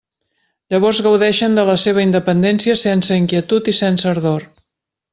Llavors 0.73 1.01
gaudeixen 1.07 1.59
de 1.59 1.67
la 1.69 1.75
seva 1.83 2.03
independència 2.07 2.77
sense 2.87 3.21
inquietud 3.25 3.71
i 3.75 3.79
sense 3.85 4.13
ardor. 4.17 4.51